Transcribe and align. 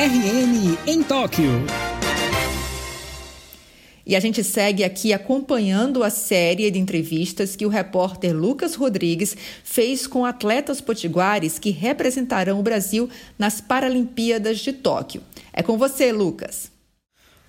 RN 0.00 0.78
em 0.86 1.02
Tóquio. 1.02 1.50
E 4.06 4.14
a 4.14 4.20
gente 4.20 4.44
segue 4.44 4.84
aqui 4.84 5.12
acompanhando 5.12 6.04
a 6.04 6.08
série 6.08 6.70
de 6.70 6.78
entrevistas 6.78 7.56
que 7.56 7.66
o 7.66 7.68
repórter 7.68 8.32
Lucas 8.32 8.76
Rodrigues 8.76 9.36
fez 9.64 10.06
com 10.06 10.24
atletas 10.24 10.80
potiguares 10.80 11.58
que 11.58 11.70
representarão 11.70 12.60
o 12.60 12.62
Brasil 12.62 13.10
nas 13.36 13.60
Paralimpíadas 13.60 14.60
de 14.60 14.72
Tóquio. 14.72 15.20
É 15.52 15.64
com 15.64 15.76
você, 15.76 16.12
Lucas. 16.12 16.77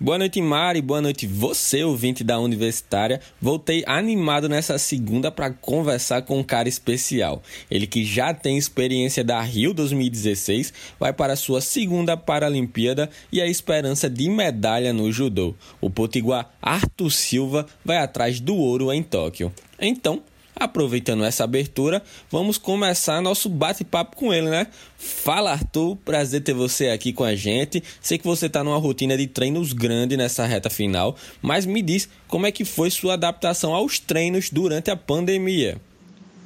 Boa 0.02 0.16
noite, 0.16 0.40
Mari. 0.40 0.80
Boa 0.80 1.02
noite, 1.02 1.26
você, 1.26 1.84
ouvinte 1.84 2.24
da 2.24 2.40
Universitária. 2.40 3.20
Voltei 3.38 3.84
animado 3.86 4.48
nessa 4.48 4.78
segunda 4.78 5.30
para 5.30 5.50
conversar 5.50 6.22
com 6.22 6.38
um 6.38 6.42
cara 6.42 6.70
especial. 6.70 7.42
Ele 7.70 7.86
que 7.86 8.02
já 8.02 8.32
tem 8.32 8.56
experiência 8.56 9.22
da 9.22 9.38
Rio 9.42 9.74
2016, 9.74 10.72
vai 10.98 11.12
para 11.12 11.36
sua 11.36 11.60
segunda 11.60 12.16
Paralimpíada 12.16 13.10
e 13.30 13.42
a 13.42 13.46
esperança 13.46 14.08
de 14.08 14.30
medalha 14.30 14.90
no 14.90 15.12
judô. 15.12 15.54
O 15.82 15.90
potiguar 15.90 16.50
Arthur 16.62 17.10
Silva 17.10 17.66
vai 17.84 17.98
atrás 17.98 18.40
do 18.40 18.56
ouro 18.56 18.90
em 18.90 19.02
Tóquio. 19.02 19.52
Então, 19.78 20.22
Aproveitando 20.60 21.24
essa 21.24 21.42
abertura, 21.42 22.02
vamos 22.30 22.58
começar 22.58 23.22
nosso 23.22 23.48
bate-papo 23.48 24.14
com 24.14 24.30
ele, 24.30 24.50
né? 24.50 24.66
Fala, 24.98 25.52
Arthur. 25.52 25.96
Prazer 26.04 26.42
ter 26.42 26.52
você 26.52 26.90
aqui 26.90 27.14
com 27.14 27.24
a 27.24 27.34
gente. 27.34 27.82
Sei 27.98 28.18
que 28.18 28.26
você 28.26 28.44
está 28.44 28.62
numa 28.62 28.76
rotina 28.76 29.16
de 29.16 29.26
treinos 29.26 29.72
grande 29.72 30.18
nessa 30.18 30.44
reta 30.44 30.68
final, 30.68 31.16
mas 31.40 31.64
me 31.64 31.80
diz 31.80 32.10
como 32.28 32.44
é 32.44 32.52
que 32.52 32.66
foi 32.66 32.90
sua 32.90 33.14
adaptação 33.14 33.72
aos 33.72 33.98
treinos 33.98 34.50
durante 34.50 34.90
a 34.90 34.96
pandemia. 34.96 35.80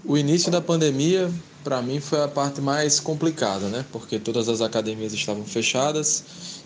O 0.05 0.17
início 0.17 0.49
da 0.49 0.61
pandemia, 0.61 1.29
para 1.65 1.83
mim, 1.83 1.99
foi 1.99 2.23
a 2.23 2.29
parte 2.29 2.61
mais 2.61 3.01
complicada, 3.01 3.67
né? 3.67 3.85
Porque 3.91 4.21
todas 4.21 4.49
as 4.49 4.61
academias 4.61 5.13
estavam 5.13 5.45
fechadas 5.45 6.23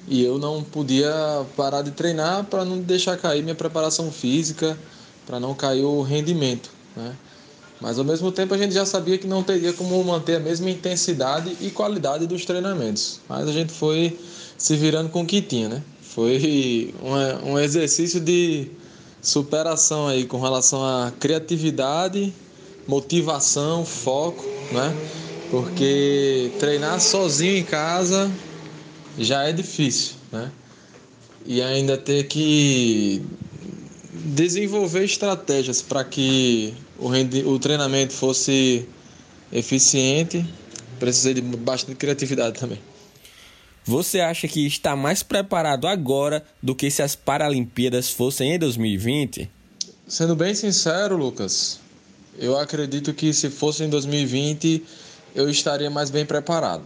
e 0.07 0.23
eu 0.23 0.39
não 0.39 0.63
podia 0.63 1.11
parar 1.57 1.81
de 1.81 1.93
treinar 1.93 2.45
para 2.45 2.63
não 2.63 2.79
deixar 2.79 3.17
cair 3.17 3.43
minha 3.43 3.55
preparação 3.55 4.13
física, 4.13 4.79
para 5.27 5.41
não 5.41 5.55
cair 5.55 5.85
o 5.85 6.03
rendimento, 6.03 6.71
né? 6.95 7.17
Mas 7.81 7.99
ao 7.99 8.05
mesmo 8.05 8.33
tempo 8.33 8.55
a 8.55 8.59
gente 8.59 8.75
já 8.75 8.85
sabia 8.85 9.17
que 9.19 9.27
não 9.27 9.43
teria 9.43 9.73
como 9.73 10.03
manter 10.03 10.37
a 10.37 10.41
mesma 10.41 10.69
intensidade 10.69 11.57
e 11.61 11.71
qualidade 11.71 12.27
dos 12.27 12.45
treinamentos. 12.45 13.21
Mas 13.29 13.49
a 13.49 13.53
gente 13.53 13.73
foi 13.73 14.19
se 14.57 14.75
virando 14.75 15.11
com 15.11 15.23
o 15.23 15.27
que 15.27 15.41
tinha, 15.41 15.69
né? 15.69 15.83
Foi 16.03 16.93
um, 17.45 17.59
exercício 17.59 18.21
de 18.21 18.69
superação 19.23 20.09
aí 20.09 20.25
com 20.25 20.41
relação 20.41 20.85
à 20.85 21.13
criatividade, 21.13 22.33
motivação, 22.89 23.85
foco, 23.85 24.45
né? 24.73 24.97
Porque 25.51 26.51
treinar 26.59 27.01
sozinho 27.01 27.57
em 27.57 27.65
casa 27.65 28.31
já 29.17 29.45
é 29.45 29.53
difícil, 29.53 30.17
né? 30.33 30.51
E 31.47 31.63
ainda 31.63 31.97
ter 31.97 32.25
que 32.25 33.23
desenvolver 34.13 35.05
estratégias 35.05 35.81
para 35.81 36.03
que 36.03 36.75
o, 36.99 37.09
o 37.51 37.59
treinamento 37.59 38.13
fosse 38.13 38.87
eficiente, 39.53 40.45
precisei 40.99 41.35
de 41.35 41.41
bastante 41.41 41.97
criatividade 41.97 42.59
também. 42.59 42.79
Você 43.85 44.21
acha 44.21 44.47
que 44.47 44.67
está 44.67 44.95
mais 44.95 45.23
preparado 45.23 45.87
agora 45.87 46.45
do 46.63 46.75
que 46.75 46.91
se 46.91 47.03
as 47.03 47.17
Paralimpíadas 47.17 48.11
fossem 48.11 48.53
em 48.55 48.59
2020? 48.59 49.51
Sendo 50.07 50.37
bem 50.37 50.55
sincero, 50.55 51.17
Lucas, 51.17 51.81
eu 52.39 52.59
acredito 52.59 53.15
que 53.15 53.33
se 53.33 53.49
fosse 53.49 53.85
em 53.85 53.89
2020 53.89 54.85
eu 55.35 55.49
estaria 55.49 55.89
mais 55.89 56.11
bem 56.11 56.27
preparado. 56.27 56.83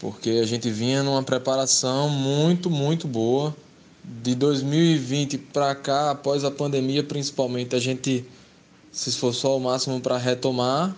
Porque 0.00 0.30
a 0.30 0.46
gente 0.46 0.70
vinha 0.70 1.02
numa 1.02 1.22
preparação 1.22 2.08
muito, 2.08 2.70
muito 2.70 3.08
boa. 3.08 3.54
De 4.04 4.34
2020 4.34 5.36
para 5.38 5.74
cá, 5.74 6.12
após 6.12 6.44
a 6.44 6.50
pandemia, 6.50 7.02
principalmente, 7.02 7.74
a 7.74 7.78
gente 7.78 8.24
se 8.96 9.10
esforçou 9.10 9.52
ao 9.52 9.60
máximo 9.60 10.00
para 10.00 10.16
retomar. 10.16 10.96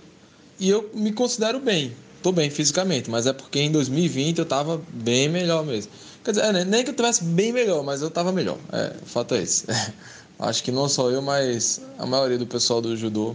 E 0.59 0.69
eu 0.69 0.88
me 0.94 1.12
considero 1.12 1.59
bem. 1.59 1.92
Tô 2.22 2.31
bem 2.31 2.48
fisicamente, 2.48 3.10
mas 3.10 3.26
é 3.26 3.32
porque 3.32 3.59
em 3.59 3.72
2020 3.72 4.38
eu 4.38 4.47
tava 4.47 4.81
bem 4.88 5.28
melhor 5.28 5.64
mesmo. 5.64 5.91
Quer 6.25 6.31
dizer, 6.31 6.44
é, 6.44 6.64
nem 6.64 6.84
que 6.84 6.91
eu 6.91 6.94
tivesse 6.94 7.25
bem 7.25 7.53
melhor, 7.53 7.82
mas 7.82 8.00
eu 8.00 8.10
tava 8.10 8.32
melhor. 8.32 8.56
É, 8.72 8.94
o 9.03 9.06
fato 9.06 9.34
é 9.34 9.42
esse. 9.42 9.66
Acho 10.38 10.62
que 10.62 10.70
não 10.70 10.88
só 10.88 11.10
eu, 11.10 11.20
mas 11.20 11.81
a 11.98 12.06
maioria 12.06 12.38
do 12.38 12.47
pessoal 12.47 12.81
do 12.81 12.97
judô 12.97 13.34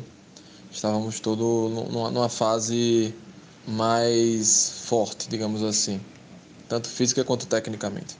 estávamos 0.71 1.19
todos 1.19 1.45
numa, 1.91 2.09
numa 2.09 2.29
fase 2.29 3.13
mais 3.67 4.83
forte, 4.85 5.27
digamos 5.27 5.61
assim, 5.61 5.99
tanto 6.69 6.87
física 6.87 7.23
quanto 7.23 7.45
tecnicamente. 7.47 8.15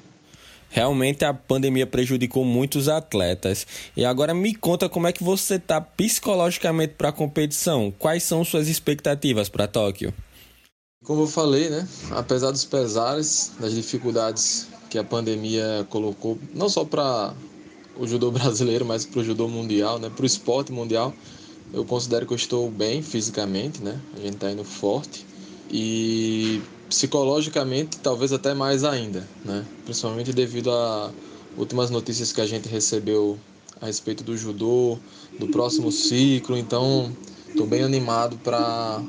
Realmente 0.74 1.24
a 1.24 1.32
pandemia 1.32 1.86
prejudicou 1.86 2.44
muitos 2.44 2.90
atletas. 2.90 3.68
E 3.96 4.04
agora 4.04 4.34
me 4.34 4.56
conta 4.56 4.90
como 4.90 5.06
é 5.06 5.14
que 5.14 5.24
você 5.24 5.56
está 5.56 5.80
psicologicamente 5.80 6.96
para 6.98 7.10
a 7.10 7.12
competição. 7.12 7.94
Quais 8.00 8.24
são 8.24 8.44
suas 8.44 8.68
expectativas 8.68 9.50
para 9.50 9.68
Tóquio? 9.68 10.12
Como 11.06 11.22
eu 11.22 11.28
falei, 11.28 11.70
né? 11.70 11.88
Apesar 12.10 12.50
dos 12.50 12.66
pesares, 12.66 13.52
das 13.60 13.76
dificuldades 13.76 14.68
que 14.90 14.98
a 14.98 15.04
pandemia 15.04 15.86
colocou, 15.92 16.40
não 16.56 16.68
só 16.68 16.84
para 16.84 17.36
o 17.96 18.08
judô 18.08 18.32
brasileiro, 18.34 18.84
mas 18.84 19.06
para 19.06 19.20
o 19.20 19.24
judô 19.24 19.48
mundial, 19.48 20.00
né? 20.00 20.10
Para 20.10 20.24
o 20.24 20.26
esporte 20.26 20.72
mundial, 20.72 21.14
eu 21.72 21.86
considero 21.86 22.26
que 22.26 22.34
eu 22.34 22.38
estou 22.38 22.72
bem 22.72 23.04
fisicamente, 23.04 23.80
né? 23.80 24.02
A 24.18 24.22
gente 24.22 24.34
está 24.38 24.50
indo 24.50 24.64
forte 24.64 25.24
e 25.70 26.64
psicologicamente 26.94 27.98
talvez 27.98 28.32
até 28.32 28.54
mais 28.54 28.84
ainda, 28.84 29.28
né? 29.44 29.66
Principalmente 29.84 30.32
devido 30.32 30.70
a 30.70 31.10
últimas 31.58 31.90
notícias 31.90 32.32
que 32.32 32.40
a 32.40 32.46
gente 32.46 32.70
recebeu 32.70 33.38
a 33.82 33.88
respeito 33.88 34.24
do 34.24 34.38
judô, 34.38 35.00
do 35.40 35.48
próximo 35.48 35.92
ciclo, 35.92 36.56
então 36.56 37.12
estou 37.50 37.66
bem 37.66 37.82
animado 37.82 38.38
para 38.44 39.02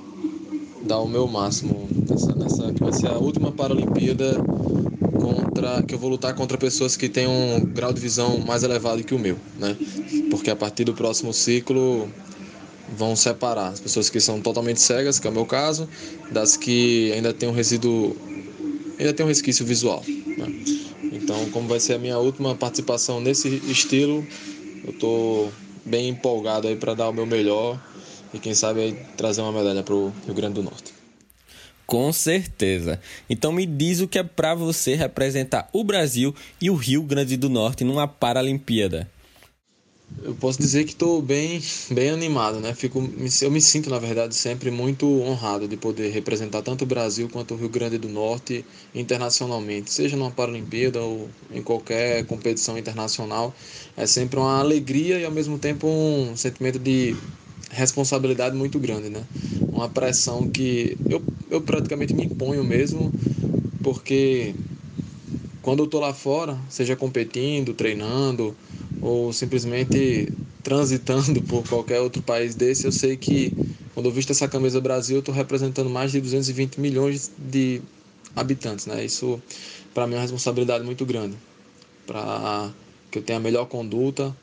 dar 0.83 0.99
o 1.01 1.07
meu 1.07 1.27
máximo 1.27 1.87
nessa, 2.09 2.35
nessa 2.35 2.73
que 2.73 2.83
vai 2.83 2.93
ser 2.93 3.09
a 3.09 3.19
última 3.19 3.53
Paralimpíada 3.53 4.35
contra 5.21 5.83
que 5.83 5.95
eu 5.95 5.99
vou 5.99 6.09
lutar 6.09 6.35
contra 6.35 6.57
pessoas 6.57 6.97
que 6.97 7.09
têm 7.09 7.27
um 7.27 7.61
grau 7.67 7.93
de 7.93 8.01
visão 8.01 8.39
mais 8.39 8.63
elevado 8.63 9.05
que 9.05 9.15
o 9.15 9.19
meu, 9.19 9.37
né? 9.59 9.77
Porque 10.31 10.51
a 10.51 10.57
partir 10.57 10.85
do 10.85 10.95
próximo 10.95 11.35
ciclo 11.35 12.09
vão 12.89 13.17
separar 13.17 13.69
as 13.69 13.81
pessoas 13.81 14.11
que 14.11 14.21
são 14.21 14.41
totalmente 14.41 14.81
cegas, 14.81 15.19
que 15.19 15.27
é 15.27 15.31
o 15.31 15.33
meu 15.33 15.47
caso, 15.47 15.89
das 16.31 16.57
que 16.57 17.13
ainda 17.13 17.33
tem 17.33 17.49
um 17.49 17.53
resíduo, 17.53 18.17
ainda 18.99 19.13
tem 19.13 19.25
um 19.25 19.29
resquício 19.29 19.65
visual. 19.65 20.03
Né? 20.07 20.47
Então, 21.13 21.49
como 21.51 21.69
vai 21.69 21.81
ser 21.81 21.95
a 21.95 21.99
minha 21.99 22.19
última 22.19 22.55
participação 22.55 23.21
nesse 23.21 23.49
estilo, 23.69 24.27
eu 24.85 24.91
estou 24.91 25.53
bem 25.85 26.09
empolgado 26.09 26.69
aí 26.69 26.77
para 26.77 26.95
dar 26.95 27.09
o 27.09 27.13
meu 27.13 27.27
melhor 27.27 27.81
e 28.33 28.39
quem 28.39 28.55
sabe 28.55 28.81
aí 28.81 28.93
trazer 29.17 29.41
uma 29.41 29.53
medalha 29.53 29.83
para 29.83 29.95
o 29.95 30.13
Rio 30.25 30.35
Grande 30.35 30.55
do 30.55 30.63
Norte. 30.63 30.93
Com 31.87 32.13
certeza. 32.13 33.01
Então 33.29 33.53
me 33.53 33.67
diz 33.67 34.01
o 34.01 34.09
que 34.09 34.19
é 34.19 34.23
para 34.23 34.55
você 34.55 34.95
representar 34.95 35.69
o 35.73 35.85
Brasil 35.85 36.35
e 36.61 36.71
o 36.71 36.75
Rio 36.75 37.03
Grande 37.03 37.37
do 37.37 37.51
Norte 37.51 37.85
numa 37.85 38.09
Paralimpíada. 38.09 39.09
Eu 40.13 40.35
posso 40.37 40.59
dizer 40.59 40.85
que 40.85 40.93
estou 40.93 41.21
bem, 41.21 41.61
bem 41.91 42.11
animado, 42.11 42.61
né? 42.61 42.75
Fico, 42.75 42.99
eu 43.43 43.51
me 43.51 43.61
sinto, 43.61 43.91
na 43.91 43.99
verdade, 43.99 44.35
sempre 44.35 44.71
muito 44.71 45.07
honrado 45.23 45.67
de 45.67 45.77
poder 45.77 46.11
representar 46.11 46.63
tanto 46.63 46.83
o 46.83 46.87
Brasil 46.87 47.29
quanto 47.29 47.55
o 47.55 47.57
Rio 47.57 47.69
Grande 47.69 47.99
do 47.99 48.09
Norte 48.09 48.65
internacionalmente, 48.95 49.91
seja 49.91 50.17
numa 50.17 50.31
Paralimpíada 50.31 51.03
ou 51.03 51.31
em 51.51 51.63
qualquer 51.63 52.25
competição 52.27 52.79
internacional. 52.79 53.55
É 53.97 54.07
sempre 54.07 54.39
uma 54.39 54.61
alegria 54.61 55.19
e, 55.19 55.25
ao 55.25 55.33
mesmo 55.33 55.59
tempo, 55.59 55.87
um 55.89 56.37
sentimento 56.37 56.79
de 56.79 57.17
responsabilidade 57.71 58.55
muito 58.57 58.79
grande, 58.79 59.11
né? 59.11 59.27
Uma 59.73 59.89
pressão 59.89 60.47
que 60.47 60.97
eu, 61.09 61.25
eu 61.51 61.61
praticamente 61.63 62.15
me 62.15 62.25
imponho 62.25 62.63
mesmo, 62.63 63.13
porque 63.83 64.55
quando 65.63 65.81
eu 65.81 65.85
estou 65.87 66.01
lá 66.01 66.13
fora, 66.13 66.59
seja 66.69 66.95
competindo, 66.95 67.73
treinando, 67.75 68.55
ou 69.05 69.35
simplesmente 69.35 70.33
transitando 70.63 71.43
por 71.43 71.63
qualquer 71.69 72.01
outro 72.01 72.23
país 72.23 72.55
desse, 72.55 72.87
eu 72.87 72.93
sei 72.93 73.19
que 73.19 73.53
quando 73.93 74.07
eu 74.07 74.13
visto 74.13 74.31
essa 74.31 74.49
camisa 74.49 74.81
Brasil, 74.81 75.17
eu 75.17 75.21
estou 75.21 75.35
representando 75.35 75.91
mais 75.91 76.11
de 76.11 76.21
220 76.21 76.81
milhões 76.81 77.31
de 77.37 77.83
habitantes, 78.35 78.87
né? 78.87 79.05
Isso 79.05 79.41
para 79.93 80.07
mim 80.07 80.15
é 80.15 80.17
uma 80.17 80.23
responsabilidade 80.23 80.85
muito 80.85 81.05
grande, 81.05 81.37
para 82.07 82.73
que 83.11 83.19
eu 83.19 83.23
tenha 83.23 83.39
a 83.39 83.43
melhor 83.43 83.67
conduta, 83.67 84.35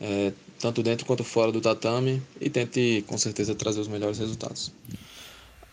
é, 0.00 0.32
tanto 0.58 0.82
dentro 0.82 1.06
quanto 1.06 1.22
fora 1.22 1.52
do 1.52 1.60
tatame, 1.60 2.20
e 2.40 2.50
tente 2.50 3.04
com 3.06 3.16
certeza 3.16 3.54
trazer 3.54 3.80
os 3.80 3.88
melhores 3.88 4.18
resultados. 4.18 4.72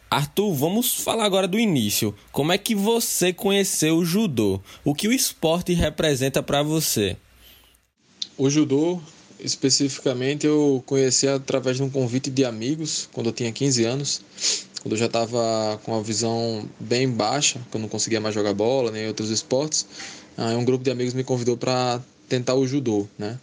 Arthur, 0.10 0.54
vamos 0.54 0.94
falar 0.94 1.26
agora 1.26 1.48
do 1.48 1.60
início. 1.60 2.16
Como 2.32 2.52
é 2.54 2.58
que 2.58 2.76
você 2.76 3.34
conheceu 3.34 3.98
o 3.98 4.06
judô? 4.06 4.62
O 4.86 4.94
que 4.94 5.08
o 5.08 5.12
esporte 5.12 5.74
representa 5.74 6.42
para 6.42 6.64
você? 6.64 7.18
O 8.38 8.52
judô, 8.52 9.02
especificamente, 9.40 10.46
eu 10.46 10.84
conheci 10.86 11.28
através 11.28 11.78
de 11.78 11.84
um 11.84 11.90
convite 11.90 12.30
de 12.30 12.46
amigos, 12.46 13.10
quando 13.12 13.28
eu 13.28 13.34
tinha 13.34 13.52
15 13.52 13.84
anos. 13.84 14.22
quando 14.84 14.94
eu 14.94 15.00
já 15.00 15.08
estava 15.08 15.80
com 15.84 15.98
a 15.98 16.02
visão 16.04 16.70
bem 16.80 17.10
baixa, 17.10 17.60
que 17.72 17.76
eu 17.76 17.82
não 17.82 17.90
conseguia 17.90 18.22
mais 18.22 18.36
jogar 18.36 18.54
bola 18.54 18.92
nem 18.92 19.08
outros 19.08 19.32
esportes, 19.32 19.88
aí 20.38 20.56
um 20.56 20.64
grupo 20.64 20.84
de 20.84 20.92
amigos 20.92 21.16
me 21.16 21.24
convidou 21.24 21.58
para 21.58 22.00
tentar 22.30 22.54
o 22.54 22.68
judô, 22.68 23.08
né? 23.18 23.40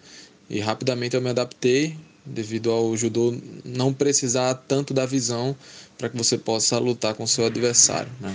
E 0.49 0.61
rapidamente 0.61 1.17
eu 1.17 1.21
me 1.21 1.31
adaptei 1.31 1.97
devido 2.25 2.71
ao 2.71 2.97
judô 2.97 3.37
não 3.65 3.93
precisar 3.93 4.55
tanto 4.55 4.95
da 4.95 5.05
visão 5.05 5.57
para 5.99 6.09
que 6.09 6.17
você 6.17 6.39
possa 6.39 6.79
lutar 6.79 7.15
com 7.15 7.27
seu 7.27 7.45
adversário, 7.45 8.11
né? 8.21 8.35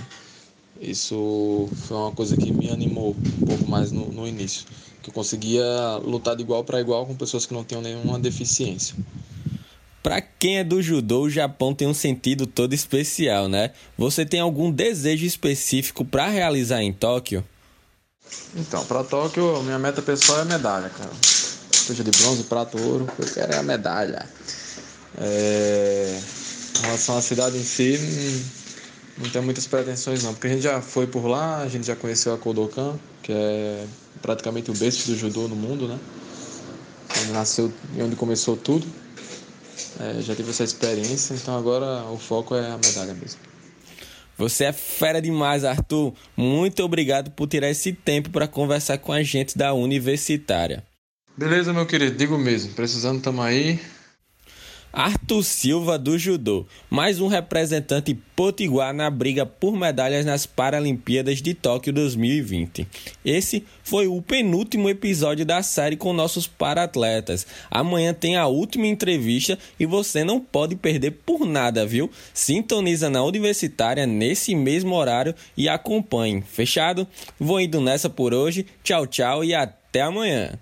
Isso 0.80 1.68
foi 1.86 1.96
uma 1.96 2.12
coisa 2.12 2.34
que 2.38 2.50
me 2.50 2.70
animou 2.70 3.14
um 3.42 3.46
pouco 3.46 3.70
mais 3.70 3.92
no, 3.92 4.10
no 4.10 4.26
início, 4.26 4.64
que 5.02 5.10
eu 5.10 5.14
conseguia 5.14 5.62
lutar 6.02 6.34
de 6.34 6.42
igual 6.42 6.64
para 6.64 6.80
igual 6.80 7.04
com 7.04 7.14
pessoas 7.14 7.44
que 7.44 7.52
não 7.52 7.62
tinham 7.62 7.82
nenhuma 7.82 8.18
deficiência. 8.18 8.94
Para 10.02 10.22
quem 10.22 10.58
é 10.58 10.64
do 10.64 10.80
judô, 10.80 11.24
o 11.24 11.30
Japão 11.30 11.74
tem 11.74 11.86
um 11.86 11.92
sentido 11.92 12.46
todo 12.46 12.72
especial, 12.72 13.46
né? 13.46 13.72
Você 13.98 14.24
tem 14.24 14.40
algum 14.40 14.70
desejo 14.70 15.26
específico 15.26 16.02
para 16.02 16.26
realizar 16.28 16.82
em 16.82 16.90
Tóquio? 16.90 17.44
Então, 18.56 18.82
para 18.86 19.04
Tóquio, 19.04 19.62
minha 19.62 19.78
meta 19.78 20.00
pessoal 20.00 20.40
é 20.40 20.44
medalha, 20.46 20.88
cara. 20.88 21.10
Seja 21.70 22.02
de 22.02 22.10
bronze, 22.10 22.44
prata, 22.44 22.80
ouro, 22.80 23.06
eu 23.18 23.26
quero 23.26 23.52
é 23.52 23.58
a 23.58 23.62
medalha. 23.62 24.26
É... 25.18 26.18
Em 26.78 26.82
relação 26.82 27.18
à 27.18 27.20
cidade 27.20 27.58
em 27.58 27.64
si, 27.64 27.98
não, 29.20 29.30
tenho 29.30 29.44
muitas 29.44 29.66
pretensões 29.66 30.22
não, 30.24 30.32
porque 30.32 30.46
a 30.46 30.50
gente 30.50 30.62
já 30.62 30.80
foi 30.80 31.06
por 31.06 31.26
lá, 31.26 31.58
a 31.58 31.68
gente 31.68 31.86
já 31.86 31.94
conheceu 31.94 32.32
a 32.32 32.38
Kodokan, 32.38 32.98
que 33.22 33.32
é 33.32 33.84
praticamente 34.22 34.70
o 34.70 34.74
berço 34.74 35.10
do 35.10 35.16
judô 35.16 35.46
no 35.46 35.54
mundo, 35.54 35.86
né? 35.86 35.98
Onde 37.20 37.32
nasceu 37.32 37.72
e 37.96 38.02
onde 38.02 38.16
começou 38.16 38.56
tudo. 38.56 38.86
É, 40.00 40.22
já 40.22 40.34
tive 40.34 40.50
essa 40.50 40.64
experiência, 40.64 41.34
então 41.34 41.56
agora 41.56 42.04
o 42.10 42.18
foco 42.18 42.54
é 42.54 42.70
a 42.70 42.78
medalha 42.78 43.14
mesmo. 43.14 43.40
Você 44.38 44.64
é 44.64 44.72
fera 44.72 45.20
demais, 45.20 45.64
Arthur. 45.64 46.14
Muito 46.34 46.82
obrigado 46.82 47.30
por 47.30 47.46
tirar 47.46 47.68
esse 47.68 47.92
tempo 47.92 48.30
para 48.30 48.48
conversar 48.48 48.96
com 48.96 49.12
a 49.12 49.22
gente 49.22 49.58
da 49.58 49.74
Universitária. 49.74 50.82
Beleza, 51.36 51.74
meu 51.74 51.84
querido, 51.84 52.16
digo 52.16 52.38
mesmo. 52.38 52.72
Precisando, 52.72 53.20
tamo 53.20 53.42
aí. 53.42 53.78
Arthur 54.92 55.44
Silva 55.44 55.96
do 55.96 56.18
Judô, 56.18 56.66
mais 56.90 57.20
um 57.20 57.28
representante 57.28 58.12
potiguar 58.34 58.92
na 58.92 59.08
briga 59.08 59.46
por 59.46 59.76
medalhas 59.76 60.26
nas 60.26 60.46
Paralimpíadas 60.46 61.40
de 61.40 61.54
Tóquio 61.54 61.92
2020. 61.92 62.88
Esse 63.24 63.64
foi 63.84 64.08
o 64.08 64.20
penúltimo 64.20 64.90
episódio 64.90 65.46
da 65.46 65.62
série 65.62 65.96
com 65.96 66.12
nossos 66.12 66.48
paratletas. 66.48 67.46
Amanhã 67.70 68.12
tem 68.12 68.36
a 68.36 68.48
última 68.48 68.88
entrevista 68.88 69.56
e 69.78 69.86
você 69.86 70.24
não 70.24 70.40
pode 70.40 70.74
perder 70.74 71.12
por 71.24 71.46
nada, 71.46 71.86
viu? 71.86 72.10
Sintoniza 72.34 73.08
na 73.08 73.22
Universitária 73.22 74.08
nesse 74.08 74.56
mesmo 74.56 74.96
horário 74.96 75.36
e 75.56 75.68
acompanhe. 75.68 76.42
Fechado? 76.42 77.06
Vou 77.38 77.60
indo 77.60 77.80
nessa 77.80 78.10
por 78.10 78.34
hoje. 78.34 78.66
Tchau, 78.82 79.06
tchau 79.06 79.44
e 79.44 79.54
até 79.54 80.00
amanhã. 80.00 80.58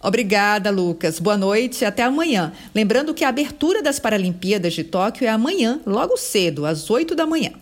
Obrigada, 0.00 0.70
Lucas. 0.70 1.18
Boa 1.18 1.36
noite 1.36 1.84
até 1.84 2.04
amanhã. 2.04 2.52
Lembrando 2.74 3.12
que 3.12 3.24
a 3.24 3.28
abertura 3.28 3.82
das 3.82 3.98
Paralimpíadas 3.98 4.74
de 4.74 4.84
Tóquio 4.84 5.26
é 5.26 5.28
amanhã, 5.28 5.80
logo 5.84 6.16
cedo, 6.16 6.64
às 6.64 6.88
8 6.88 7.16
da 7.16 7.26
manhã. 7.26 7.52